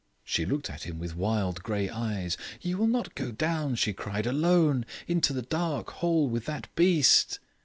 She 0.23 0.47
looked 0.47 0.67
at 0.67 0.85
him 0.87 0.97
with 0.97 1.15
wild 1.15 1.61
grey 1.61 1.87
eyes. 1.87 2.35
"You 2.59 2.79
will 2.79 2.87
not 2.87 3.13
go 3.13 3.31
down," 3.31 3.75
she 3.75 3.93
cried, 3.93 4.25
"alone, 4.25 4.83
into 5.07 5.31
the 5.31 5.43
dark 5.43 5.91
hole, 5.91 6.27
with 6.27 6.45
that 6.45 6.73
beast?" 6.73 7.37